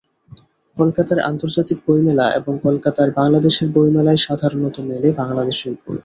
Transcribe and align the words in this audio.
কলকাতার 0.77 1.19
আন্তর্জাতিক 1.21 1.77
বইমেলা 1.85 2.25
এবং 2.35 2.53
কলকাতার 2.63 3.09
বাংলাদেশের 3.11 3.67
বইমেলায় 3.73 4.19
সাধারণত 4.19 4.75
মেলে 4.89 5.07
বাংলাদেশের 5.21 5.73
বই। 5.77 5.97